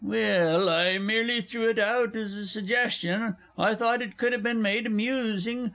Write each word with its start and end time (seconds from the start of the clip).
Well, 0.03 0.67
I 0.67 0.97
merely 0.97 1.43
threw 1.43 1.69
it 1.69 1.77
out 1.77 2.15
as 2.15 2.33
a 2.35 2.47
suggestion. 2.47 3.35
I 3.55 3.75
thought 3.75 4.01
it 4.01 4.17
could 4.17 4.31
have 4.33 4.41
been 4.41 4.59
made 4.59 4.87
amusing. 4.87 5.69